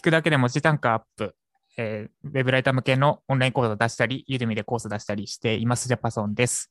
[0.00, 1.34] 聞くだけで文字単価アップ、
[1.76, 6.70] えーウェブライター向けのオンライン講座を出したり、ユーデミでコース出したりしていますジャパソンです。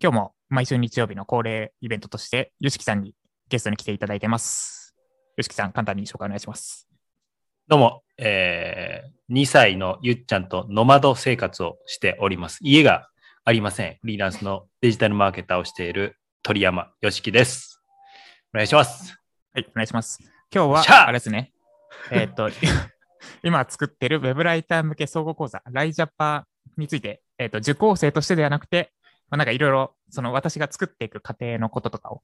[0.00, 3.16] 今日も毎週日曜日の恒例イベントとして、よしきさんに
[3.48, 4.94] ゲストに来ていただいてます。
[5.36, 6.86] よしきさん、簡単に紹介お願いします。
[7.66, 12.58] どうも、えー、2歳のゆっちゃんとノマド生活をしております。
[12.62, 13.08] 家が
[13.44, 13.98] ありません。
[14.00, 17.82] フリーランスのデジタルマーケターをしている鳥山よしきです。
[18.54, 19.18] お願いします。
[19.52, 20.20] はい、お願いします。
[20.54, 21.53] 今日はしゃあ、あれですね。
[22.10, 22.48] えーっと、
[23.42, 28.92] 今作ってるウェブライター向け総合講座、ライジャパについて、えーっと、受講生としてではなくて、
[29.30, 32.22] まあ、なんかいろいろ、その私が作っていく過程のこととかを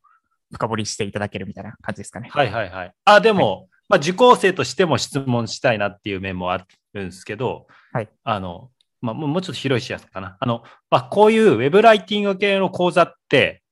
[0.52, 2.28] 深掘りしていただけるみたいな感じですかね。
[2.30, 2.94] はいはいはい。
[3.04, 6.58] あ、でも、まあ、受講生としても質問したいなっていう面もあ
[6.94, 8.08] るんですけど、はい。
[8.22, 10.36] あの、まあ、もうもうちょっと広い視野かな。
[10.38, 13.62] あの、まあ、こういうウェブライティング系の講座って、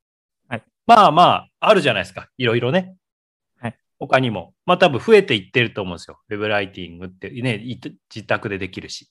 [0.49, 2.29] はいまあまあ、あるじゃないですか。
[2.39, 2.97] いろいろね。
[3.61, 3.77] はい。
[3.99, 4.55] 他にも。
[4.69, 6.21] まあ多分増えていってると思うんですよ。
[6.29, 7.65] ウェブライティングってね、
[8.15, 9.11] 自宅でできるし。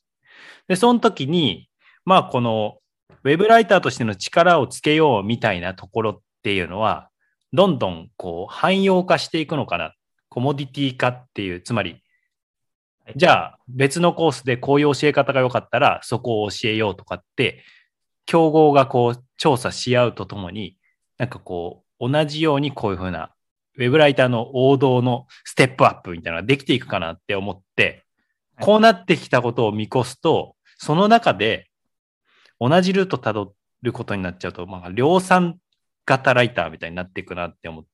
[0.67, 1.67] で、その時に、
[2.05, 2.77] まあこの、
[3.23, 7.09] ウェブライターとしての力をつけようみたいなところっていうのは、
[7.53, 9.95] どんどんこう汎用化していくのかな。
[10.29, 12.03] コモディティ化っていう、つまり、
[13.15, 17.63] じゃあ別のコースでこういう教え方が良かったらそこを教えようとかって、
[18.27, 20.77] 競合がこう調査し合うとともに、
[21.17, 23.31] なんかこう同じようにこういうふうな
[23.77, 28.03] ウェブライターの王道のステップアップみたいなのができていくかなって思って、はい
[28.59, 31.69] こうなってきたことを見越すと、その中で
[32.59, 35.59] 同じルートたどることになっちゃうと、まあ、量産
[36.07, 37.85] 型ライターみたいになっていくなって思っ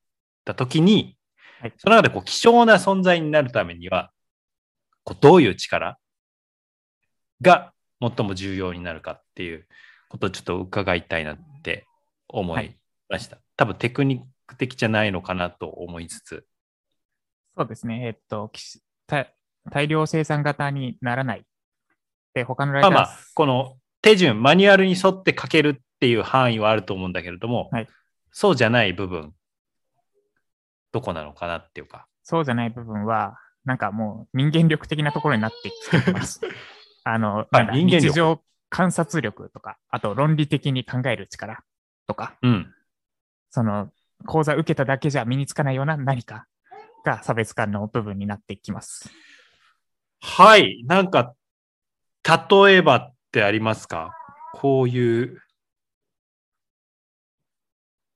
[0.46, 1.18] たときに、
[1.60, 4.12] はいその中でこう希少な存在になるためには、
[5.04, 5.98] こうどういう力
[7.42, 9.68] が最も重要になるかっていう
[10.08, 11.86] ことをちょっと伺いたいなって
[12.30, 12.74] 思い
[13.10, 13.38] ました。
[13.58, 16.46] 多分テクニック的じゃないのかなと思いつつ。
[17.56, 18.08] そうですね。
[18.08, 19.34] えーっと、きし大
[19.70, 21.46] 大量生産型にならない。
[22.34, 27.88] で、他のライター、まあまあ、この手順、マニュアルに沿って書けるっていう範囲はあると思うんだけれども、はい
[28.34, 29.32] そうじゃない部分、
[30.92, 32.08] どこなのかなっていうか。
[32.24, 36.42] そうじゃない部分は、なんかもう人間力的なところになってきてます。
[37.06, 41.64] あの、なんだ人間力日常観察力とか、あと論理的に考える力
[42.08, 42.74] とか、うん。
[43.52, 43.92] その
[44.26, 46.48] 講座受けただけじゃ身につかないような何か
[47.04, 49.10] が差別化の部分になってきます。
[50.22, 50.84] はい。
[50.86, 51.36] なんか、
[52.26, 54.16] 例えばってありますか？
[54.54, 55.42] こういう、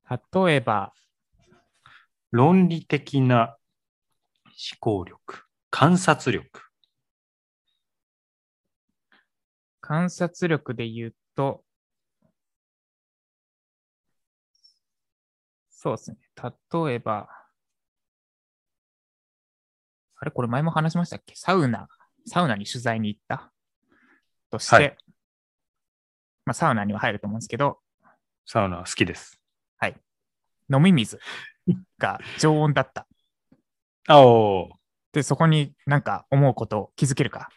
[0.09, 0.93] 例えば、
[2.31, 3.57] 論理的な
[4.45, 6.61] 思考力、観察力。
[9.81, 11.63] 観察力で言うと、
[15.79, 16.17] そうですね。
[16.35, 17.29] 例えば、
[20.19, 20.31] あれ？
[20.31, 21.35] これ前も話しましたっけ？
[21.35, 21.87] サウナ、
[22.25, 23.51] サウナに取材に行った？
[24.49, 24.97] として、はい。
[26.45, 27.77] まあサウナには入ると思うんですけど、
[28.47, 29.39] サウナ好きです。
[30.69, 31.19] 飲み水
[31.99, 33.07] が常温だった。
[34.07, 34.75] あおー。
[35.13, 37.49] で、そこになんか思うことを気づけるか？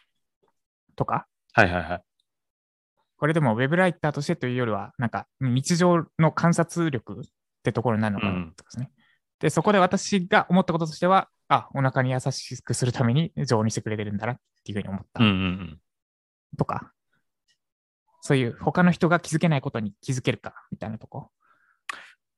[0.95, 2.03] とか、はいはいはい。
[3.17, 7.23] これでもウェブライターとしてというよりは、なんか日常の観察力
[7.61, 8.91] ってところになるのかなうんとかですね。
[9.39, 15.79] で、そこで私が思ったこととしては、あ、お腹に優しくするために常温にしてくれてるんだなっていうふうに思ったうんうんうん。
[16.57, 16.91] とか、
[18.21, 21.29] そういう他の人が気づけないことに気づけるかみたいなとこ。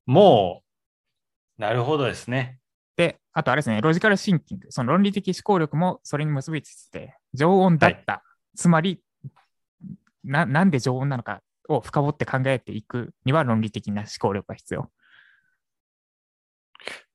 [0.06, 0.64] も
[1.58, 2.60] う、なるほどですね。
[2.96, 8.24] で、あとあれですね、ロジカルシンキング、その論理的思考力もそれに結びついてて、常温だった。
[8.56, 9.02] つまり
[10.24, 14.90] な、なんで常温なのかを深掘って考えていくには論理的な思考力が必要。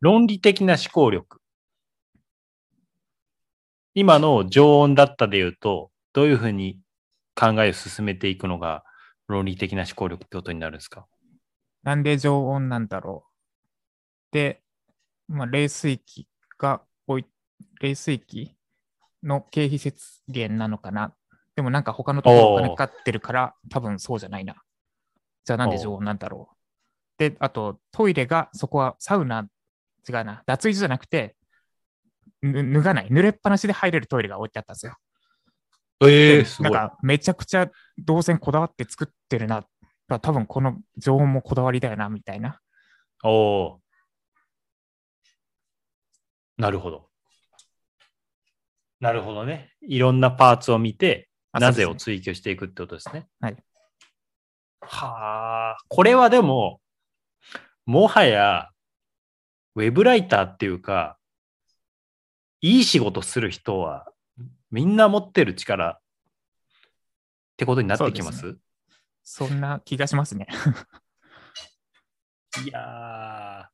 [0.01, 1.41] 論理的な思考力。
[3.95, 6.79] 今の常温だったで言うと、どういうふうに
[7.35, 8.85] 考えを進めていくのが
[9.27, 11.07] 論理的な思考力ってことになるんですか？
[11.83, 14.35] なんで常温なんだろう。
[14.35, 14.63] で、
[15.29, 17.27] まあ、冷水器が置い、
[17.81, 18.55] 冷水器
[19.23, 21.15] の経費節減なのかな。
[21.57, 24.55] でもなんか他のところお金かかってるから多分そうじゃないな。
[25.45, 26.57] じゃあなんで常温なんだろう。
[27.19, 29.49] で、あとトイレがそこはサウナ、
[30.09, 31.37] 違うな、脱衣所じゃなくて、
[32.43, 34.97] ぬ脱がない、濡れっぱなしで入れるトイレが置いてあったんですよ。
[36.03, 37.69] えでなんかめちゃくちゃ
[37.99, 39.65] 動線こだわって作ってるな。
[40.09, 42.61] 多分この常温もこだわりだよな、みたいな。
[43.25, 46.63] おおー。
[46.63, 47.09] なるほど。
[49.01, 49.73] なるほどね。
[49.83, 53.29] いろんなパーツを見て、あなぜを追求していくってことですね。
[53.41, 53.57] はい。
[54.81, 56.81] はあ、これはでも、
[57.87, 58.71] もはや、
[59.79, 61.17] ウェブライターっていうか、
[62.61, 64.09] いい仕事する人は
[64.73, 66.01] みんな持ってる力っ
[67.57, 68.41] てことになってきます？
[68.41, 68.49] そ
[69.45, 70.49] うそんな気がしますね。
[72.65, 73.67] いやー、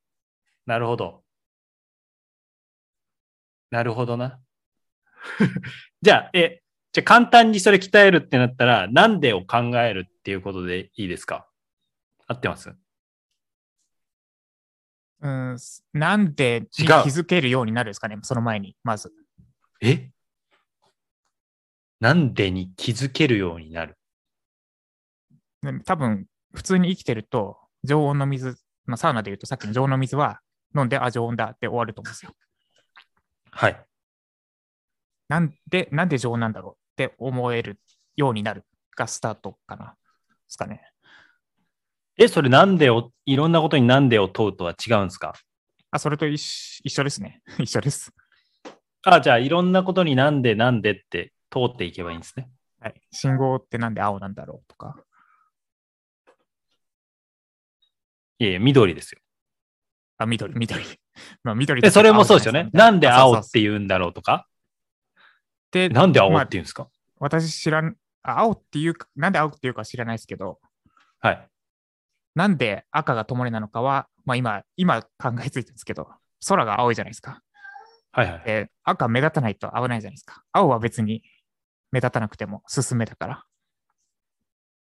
[0.67, 1.25] なるほど。
[3.71, 4.41] なるほどな。
[6.03, 6.61] じゃあ、え、
[6.93, 11.49] じゃあ簡単にそれ鍛えるってなったら、なんでを考えるっていうことでいいですか？
[12.27, 12.77] 合ってます？
[15.20, 15.56] うん、
[15.93, 19.12] なんでに気づけるようになるんですかね、その前に、まず。
[19.81, 20.11] え？
[22.00, 23.96] なんでに気づけるようになる？
[25.62, 30.40] で多分、普通に生きてると、常温の水、まあ、サウナで言うとさっきの常温の水は
[30.76, 32.32] 飲んで、あ、常温だって終わると思うんですよ。
[33.50, 33.84] はい。
[35.28, 37.81] なんで、なんで常温なんだろうって思える
[38.17, 38.64] ようになる
[38.94, 39.94] がスタートかな。
[40.28, 40.82] ですかね。
[42.16, 45.34] え、それなんでを、いろんなことになんでを問うとは違うんですか？
[45.90, 47.43] あ、それと一緒一緒ですね。
[47.58, 48.12] 一緒です。
[49.05, 52.49] あ、じゃあいろんなことになんでなんでって通っていけばいいんですね。
[52.81, 53.00] はい。
[53.12, 54.96] 信号ってなんで青なんだろうとか。
[58.38, 59.20] いやいや、緑ですよ。
[60.19, 60.84] あ、緑、緑。
[61.43, 62.70] まあ、緑で、それもそうですよね。
[62.72, 63.70] なんで青っていう。
[63.72, 64.46] 言うんだろうとか？
[65.70, 66.88] で、なんで青まあって言うんですか、
[67.19, 70.60] 私知らん、あ青っていうか、なんで青っていうか知らないですけど、
[71.20, 71.49] はい。
[72.34, 76.08] なんで赤が灯りなのかは、まあ今、今考えついたんですけど、
[76.46, 77.42] 空が青いじゃないですか。
[78.12, 78.42] はいはい。
[78.44, 80.42] で、赤目立たないと危ないじゃないですか。
[80.52, 81.22] 青は別に
[81.92, 83.34] 目立たなくても進めだから。
[83.34, 83.40] っ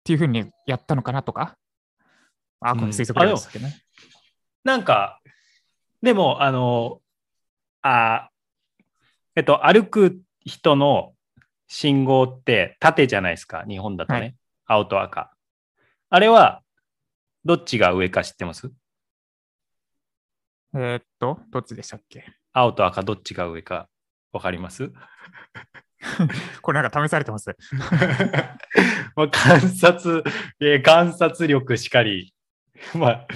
[0.03, 1.57] ていうふうにやったのかなとか、
[2.59, 3.75] あ、これ推測ですけどね。
[4.63, 5.21] なんか、
[6.01, 7.01] でも、あの、
[7.81, 8.29] あ
[9.35, 11.13] えっと、歩く人の
[11.67, 14.19] 信号って縦じゃないですか、日本だとね。
[14.19, 14.35] はい
[14.65, 15.29] 青と赤。
[16.09, 16.62] あれは、
[17.45, 18.71] どっちが上か知ってます？
[20.75, 22.25] えーっと、どっちでしたっけ？
[22.53, 23.89] 青と赤どっちが上か
[24.31, 24.91] わかります？
[26.61, 27.49] これなんか試されてます？
[29.15, 30.23] まあ観察、
[30.61, 32.33] えー観察力しかり、
[32.95, 33.27] まあ、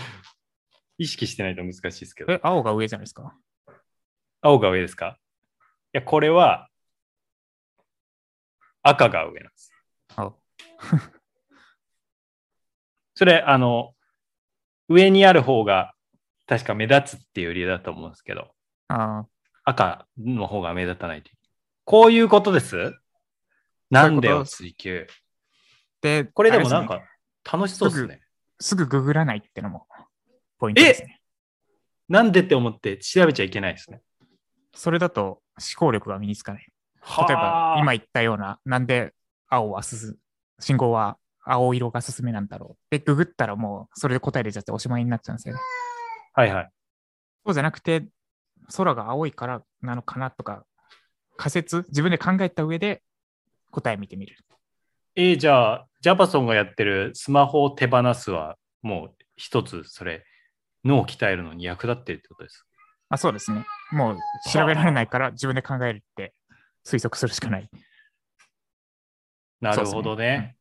[0.97, 2.33] 意識してないと難しいですけど。
[2.33, 3.35] え、青が上じゃないですか？
[4.41, 5.19] 青が上ですか？
[5.93, 6.69] いや、これは
[8.83, 9.71] 赤が上なんです。
[10.15, 10.39] 青
[13.15, 13.93] それ、あの、
[14.89, 15.93] 上にある方が
[16.47, 18.51] 確か目立つっていう理由だと思うんですけど、
[18.87, 19.25] あー
[19.65, 21.35] 赤の方が目立たないという。
[21.83, 22.93] こういうことです？
[23.89, 25.07] なんでを追求？
[26.01, 27.01] で、これでもなんか
[27.43, 28.21] 楽しそうですね。
[28.59, 29.87] すぐググらないってのも
[30.57, 31.19] ポイントですね。
[32.07, 34.01] なんでって思って調べちゃいけないですね。
[34.73, 35.41] それだと思
[35.77, 36.67] 考力が身につかない。
[37.27, 39.13] 例えばはあ今言ったような、なんで
[39.49, 40.17] 青は進む、
[40.59, 41.17] 信号は
[41.49, 45.61] 青色が進めなんだろうってググったらもうそれで答え出ちゃっておしまいになっちゃうんですよね。
[46.33, 46.69] はいはい。
[47.45, 48.05] そうじゃなくて、
[48.75, 50.65] 空が青いからなのかなとか、
[51.37, 53.01] 仮説、自分で考えた上で
[53.71, 54.35] 答え見てみる。
[55.15, 60.25] えーじゃあ、ジャパソンがやってるスマホを手放すは、もう一つ、それ、
[60.83, 62.65] 脳を鍛えるのに役立ってるってことです。
[63.09, 63.65] あそうですね。
[63.91, 64.17] もう
[64.51, 66.33] 調べられないから自分で考えるって
[66.85, 67.69] 推測するしかない。
[69.61, 70.56] なるほどね。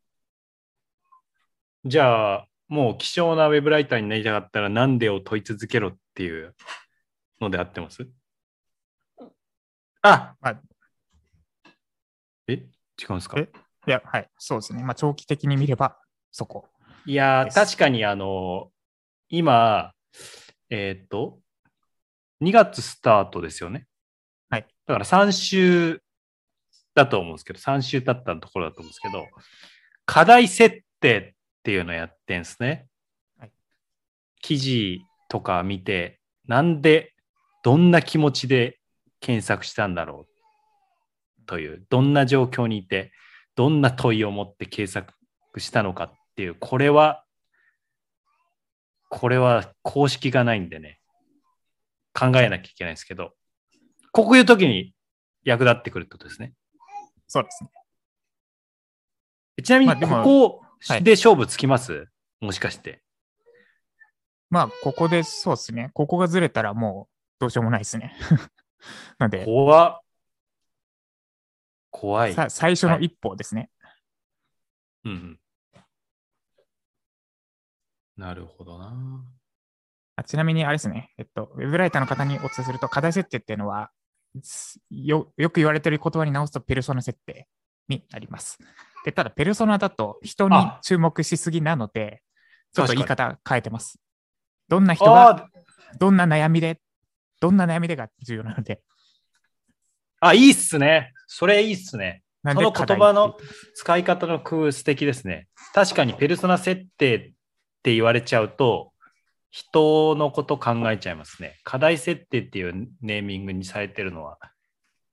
[1.89, 6.53] じゃあ、もう希少なウェブライターになりたかったら、なんでを問い続けろっていう
[7.41, 8.09] ので合ってます？
[10.03, 10.61] あまあ
[12.49, 12.55] え？
[12.55, 12.65] 違
[13.11, 13.39] うんですか？
[13.39, 13.49] え？
[13.87, 14.83] いや、はい、そうですね。
[14.83, 15.97] まあ長期的に見れば
[16.33, 16.69] そこ。
[17.05, 18.73] いや確かにあの、
[19.29, 19.93] 今、
[20.69, 21.39] えーっと、
[22.43, 23.87] 2月スタートですよね。
[24.51, 24.67] はい。
[24.87, 26.03] だから3週
[26.97, 29.25] だと思うんですけど、3週経ったところだと思うんですけど、
[30.05, 31.36] 課題設定
[31.67, 32.87] っていうのをやってんですね。
[33.41, 33.51] はい
[34.41, 37.13] 記事とか見て、なんで、
[37.65, 38.79] どんな気持ちで
[39.19, 40.29] 検索したんだろ
[41.43, 43.11] うという、どんな状況にいて、
[43.57, 45.13] どんな問いを持って検索
[45.59, 47.25] したのかっていう、これは、
[49.09, 51.01] これは公式がないんでね、
[52.15, 53.33] 考えなきゃいけないですけど、
[54.13, 54.95] こういう時に
[55.43, 56.53] 役立ってくるってことですね。
[57.27, 57.71] そうですね。
[59.65, 62.09] ちなみに、ここはいで勝負つきます、
[62.41, 63.03] もしかして。
[64.51, 65.91] まあ、ここでそうですね。
[65.95, 68.15] ここがずれたらもうどうしようもないですね。
[69.19, 70.01] なんで、怖っ
[71.97, 72.35] 怖い。
[72.35, 73.71] さ最初の一歩ですね。
[75.05, 75.39] うんうん、
[78.19, 79.25] なるほどな。
[80.17, 83.91] あちなみにあれですね、えっと、ウェブライターの方にお伝えすると、課題設定っていうのは、
[84.43, 87.49] すよよく言われている言葉に直すと、ペルソナ設定
[87.89, 88.59] になります。
[89.07, 92.23] でただ、ペルソナだと人にあ注目しすぎなので、
[92.73, 94.01] ちょっと言い確方変えてます。
[94.67, 95.49] どんな人が、あ
[96.01, 96.81] どんな悩みで、
[97.41, 98.83] どんな悩みでが重要なので、
[100.19, 101.13] あ、いいっすね。
[101.29, 102.25] それいいっすね。
[102.45, 103.37] その言葉の
[103.75, 105.47] 使い方の工夫素敵ですね。
[105.73, 107.21] 確かにペルソナ設定っ
[107.85, 108.93] て言われちゃうと、
[109.53, 111.61] 人のこと考えちゃいますね。
[111.63, 114.39] 課題設定っていうネーミングにされてるのは、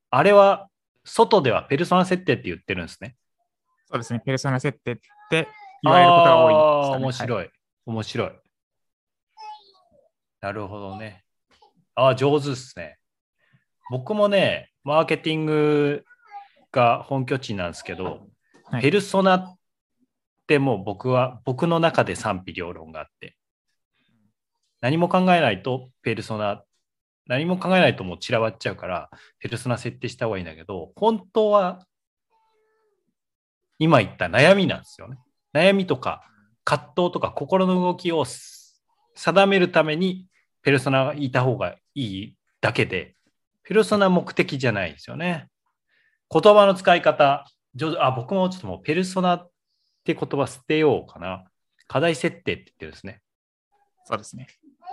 [0.10, 0.68] あれは
[1.04, 3.16] 外ではペルソナ設定って言ってるんですね。
[3.94, 4.22] そうですね。
[4.26, 4.96] ペルソナ設定っ
[5.30, 5.48] て
[5.84, 7.50] 言われることが多いね、面はい白い。
[7.86, 8.32] 面白い。
[10.42, 11.24] なるほどね。
[11.94, 12.98] ああ、上手ですね。
[13.92, 16.06] 僕もね、マーケティング
[16.72, 18.04] が本拠地なんですけど、
[18.66, 19.58] はいペルソナっ
[20.48, 23.36] てもう僕は、僕の中で賛否両論があって、
[24.82, 26.64] 何も考えないとペルソナ、
[27.28, 31.86] 何も考えないともう散らばっちゃうから、ペルソナ設定した方がいいんだけど、本当は
[33.80, 35.18] 今言った悩みなんですよね。
[35.54, 36.24] 悩みとか
[36.64, 38.26] 葛藤とか心の動きを
[39.16, 40.28] 定めるために
[40.62, 43.16] ペルソナがいた方がいいだけで、
[43.64, 45.48] ペルソナ目的じゃないですよね。
[46.32, 47.46] 言葉の使い方、
[48.00, 49.50] あ、僕もちょっともうペルソナっ
[50.04, 51.46] て言葉捨てようかな。
[51.88, 53.22] 課題設定って言ってるんですね。
[54.06, 54.48] そうですね。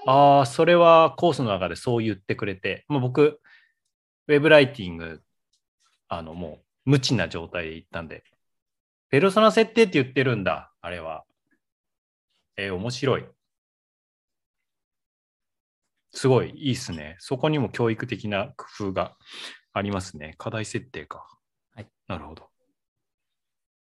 [0.06, 3.40] ああ、それはコースの中でそう言ってくれて、もう僕、
[4.28, 5.22] ウェブライティング、
[6.08, 8.24] あの、もう無知な状態で行ったんで、
[9.10, 11.24] ペルソナ設定って言ってるんだ、あれは。
[12.56, 13.24] えー面白い。
[16.12, 17.16] すごい、いいっすね。
[17.18, 19.16] そこにも教育的な工夫が
[19.72, 20.34] ありますね。
[20.38, 21.26] 課題設定か。
[21.74, 21.88] はい。
[22.06, 22.50] なるほど。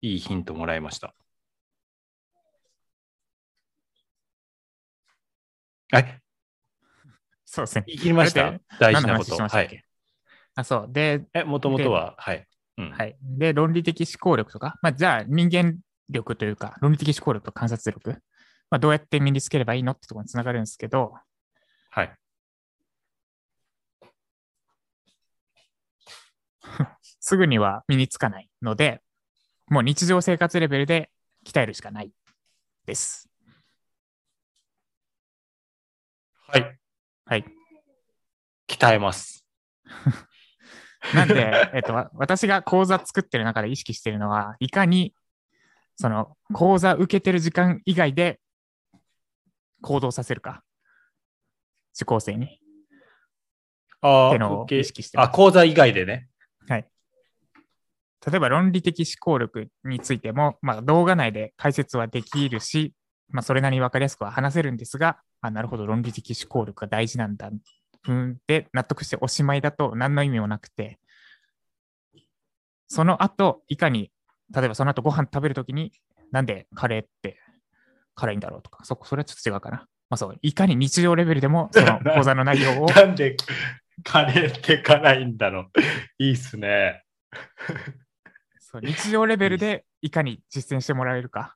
[0.01, 1.13] いいヒントもらいました。
[5.93, 6.19] え？
[7.45, 7.83] そうですね。
[7.85, 8.59] 言い切りました？
[8.79, 9.35] 大事なこと。
[9.35, 9.83] はい。
[10.55, 10.87] あ、そう。
[10.89, 12.47] で、え、もともとは、はい。
[12.81, 12.91] うん。
[12.91, 13.15] はい。
[13.21, 15.77] で、論理的思考力とか、まあ、じゃあ人間
[16.09, 18.21] 力というか、論理的思考力と観察力、
[18.71, 21.13] まあ、どうやって身につければいいのってところにつながるんですけど、
[21.91, 22.17] はい。
[27.19, 29.01] すぐには身につかないので、
[29.67, 31.11] もう日常生活レベルで
[31.45, 32.11] 鍛えるしかない
[32.85, 33.29] です。
[36.47, 36.79] はい。
[37.25, 37.45] はい。
[38.67, 39.45] 鍛えます。
[41.15, 45.15] なんで、えっと、わ私が講座作ってる中で意識してるのは、いかに、
[45.95, 48.39] その、講座受けてる時間以外で
[49.81, 50.63] 行動させるか。
[51.95, 52.59] 受講生に。
[54.01, 56.27] あってのを意識してあ、講座以外でね。
[56.67, 56.87] はい。
[58.25, 62.93] 例えば論理的思考力についても、まあ、動画内で解説はできるし、
[63.29, 67.47] まあ、それなりに分かりやすくは話せるんですが、あなるほど、論理的思考力が大事なんだ。
[67.47, 67.53] う
[68.11, 70.99] ん、で、納得しておしまいだと何の意味もなくて、
[72.87, 74.11] その後、いかに、
[74.53, 75.93] 例えばその後ご飯食べるときに、
[76.31, 77.37] なんでカレーって
[78.15, 79.87] 辛いんだろうとか、そそれはちょっと違うかな。
[80.09, 83.37] まあそう、いかに日常レベルでも その講座の内容を なんで
[84.03, 85.71] カレーって辛いんだろう。
[86.17, 87.03] いいっすね。
[88.59, 91.55] そう日常レベルでいかに実践してもらえるか、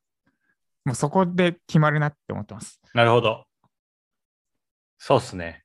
[0.86, 2.80] もうそこで決まるなって思ってます。
[2.94, 3.46] なるほど。
[4.98, 5.65] そうっすね。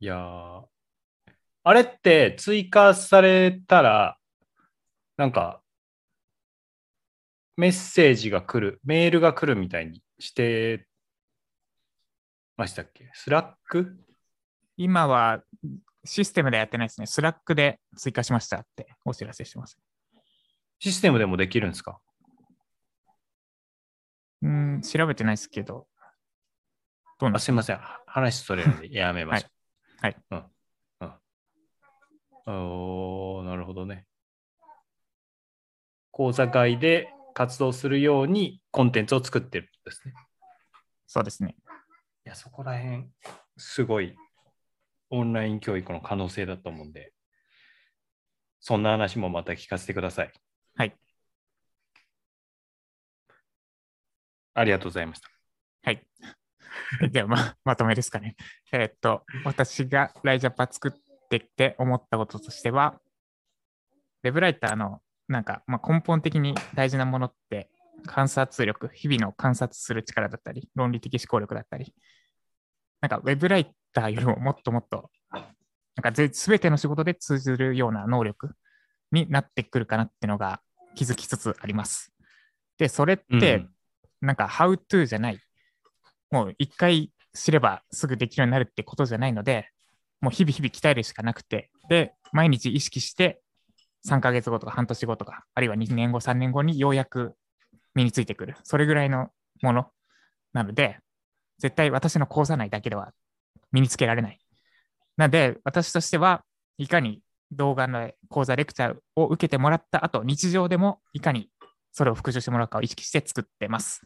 [0.00, 0.62] いやー
[1.64, 4.18] あれって追加されたら、
[5.16, 5.60] なんか、
[7.56, 10.86] メッセージが来る、メールが来るみたいにして
[12.56, 13.10] ましたっけ？
[13.14, 13.96] Slack？
[14.76, 15.42] 今は
[16.04, 17.06] システムでやってないですね。
[17.06, 19.76] Slack で追加しましたってお知らせしてます。
[20.78, 21.98] システムでもできるんですか？
[24.42, 25.88] うん、調べてないですけど、
[27.18, 27.44] どうなすか？
[27.46, 27.80] すいません。
[28.06, 29.48] 話それるんでやめましょう。
[29.48, 29.55] はい。
[30.02, 30.44] うん。
[31.00, 31.12] うん。
[32.46, 34.06] おーなるほどね。
[36.10, 40.14] 講座外で活動するようにコンテンツを作ってるんですね。
[41.06, 41.54] そうですね。
[42.24, 43.06] いや、そこら辺、
[43.56, 44.16] すごい
[45.10, 47.12] オンライン教育の可能性だと思うんで、
[48.60, 50.32] そんな話もまた聞かせてください。
[50.74, 50.96] はい。
[54.54, 55.28] ありがとうございました。
[55.82, 56.06] はい。
[57.10, 58.36] ではま、まとめですかね。
[58.72, 63.00] えーっと、私がライジャパ作ってきて思ったこととしては、
[64.22, 67.70] ウェブライターのなんか、まあ、根本的に大事なものって
[68.06, 71.94] 観察力、日々の観察する力だったり、論理的思考力だったり、
[73.00, 78.54] なんかウェブライターよりももっともっと、なんかぜ全ての仕事で通じるような能力
[79.12, 80.60] になってくるかなっていうのが
[80.94, 82.12] 気づきつつあります。
[82.78, 83.70] で、それって、うん
[84.20, 85.38] なんか How to じゃない。
[86.30, 89.70] もう一回知ればすぐできるようになるってことじゃないので、
[90.20, 93.40] もう日々日々鍛えるしかなくて、で、毎日意識して
[94.06, 97.34] 3ヶ月後とか半年後とか、あるいは2年後、3年後にようやく
[97.94, 98.56] 身についてくる。
[98.64, 99.28] それぐらいの
[99.62, 99.86] もの
[100.52, 100.98] なので、
[101.58, 103.12] 絶対私の講座内だけでは
[103.72, 104.38] 身につけられない。
[105.16, 106.44] なので、私としては
[106.78, 107.20] いかに
[107.52, 111.50] 動画の講座、レクチャーを受けてもらった後、日常でもいかに
[111.92, 114.02] それを復習してもらうかを意識して作ってます。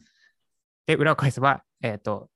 [0.85, 2.29] で、裏を返せば、えっ、と、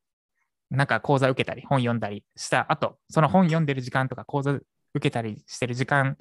[0.70, 4.64] なんか講座受けたり、本読んだりした後、その本読んでる時間とか講座受
[5.00, 6.18] けたりしてる時間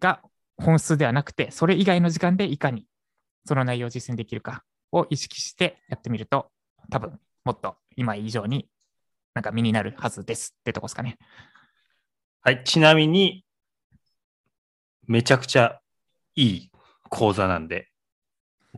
[0.00, 0.22] が
[0.56, 2.86] 本数ではなくて、それ以外の時間でいかに
[3.44, 6.50] その内容を実践できるかを意識してやってみると、
[6.90, 8.68] 多分もっと今以上に
[9.34, 11.18] なんか身になるはずですってとこですかね。
[12.42, 12.62] はい。
[12.64, 13.44] ちなみに、
[15.06, 15.80] めちゃくちゃ
[16.34, 16.70] いい
[17.08, 17.88] 講座なんで、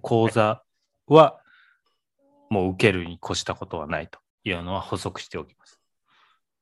[0.03, 0.63] 講座
[1.07, 1.41] は
[2.51, 5.81] もう受けるに越したことはないというのは補足しておきます。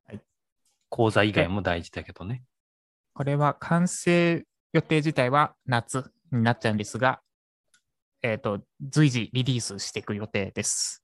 [0.06, 0.20] はい。
[0.90, 2.44] 講座以外も大事だけどね。
[3.14, 7.20] これは完成予定自体は夏になっちゃうんですが、
[8.22, 11.02] えっ、と、随時リリースしていく予定です。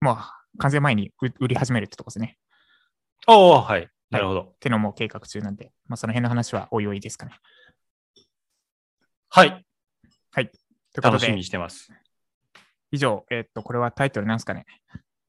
[0.00, 2.36] もう完成前に売売り始めるってとこですね。
[3.28, 3.88] おおはい。
[4.10, 4.40] なるほど。
[4.42, 7.38] ってのも計画中なんで、まあ、その辺の話はおいおいですかね。
[10.34, 10.50] はい。
[10.94, 11.90] ということ楽しみで、にしてます。
[12.94, 14.66] 以上、えっ、と、これはタイトルなんですかね？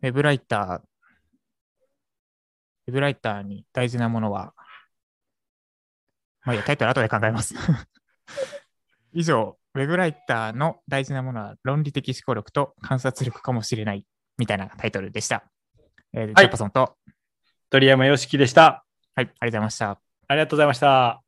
[0.03, 4.53] ウェブライター、ウェブライターに大事なものは、
[6.43, 7.55] まあいいや、タイトル後で考えます。
[9.13, 14.05] 以上、ウェブライターの大事なものは論理的思考力と観察力かもしれない
[14.38, 15.43] みたいなタイトルでした。
[16.13, 17.00] えージャパソンと、
[17.72, 18.86] 鳥山よしきでした。
[19.15, 20.00] はい、ありがとうございました。
[20.27, 21.25] ありがとうございました。